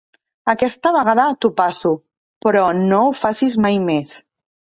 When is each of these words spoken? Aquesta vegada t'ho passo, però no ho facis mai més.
Aquesta 0.51 0.91
vegada 0.95 1.25
t'ho 1.45 1.51
passo, 1.59 1.91
però 2.47 2.65
no 2.79 3.03
ho 3.03 3.13
facis 3.21 3.61
mai 3.69 3.79
més. 3.93 4.19